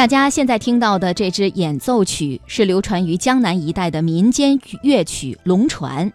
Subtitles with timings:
[0.00, 6.10] 大家现在听到的这支演奏曲是流传于江南一带的民间乐曲《龙船》。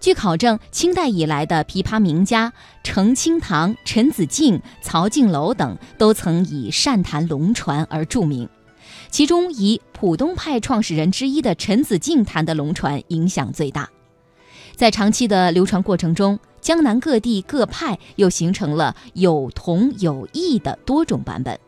[0.00, 2.52] 据考证，清代以来的琵琶名家
[2.84, 8.46] 程清堂、陈子敬、曹敬楼等都曾以善弹龙船而著名。
[9.08, 13.88] 其中，以浦东派创始人之一的陈子敬弹的龙船影响最大。
[14.76, 21.58] 在长期的流传过程中，江南各地各派又形成了有同有异的多种版本。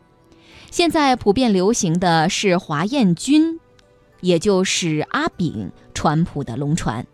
[0.75, 3.59] 现在普遍流行的是华彦钧，
[4.19, 7.07] 也就是阿炳传谱的龙船。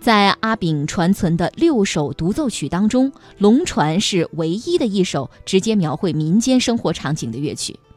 [0.00, 7.78] 在阿炳传存的六首独奏曲当中，龙船是唯一的一首直接描绘民间生活场景的乐曲。